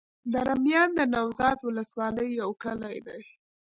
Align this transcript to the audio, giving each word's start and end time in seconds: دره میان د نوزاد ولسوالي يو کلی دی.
دره 0.33 0.53
میان 0.65 0.89
د 0.95 1.01
نوزاد 1.13 1.57
ولسوالي 1.63 2.27
يو 2.39 2.49
کلی 2.63 2.97
دی. 3.07 3.19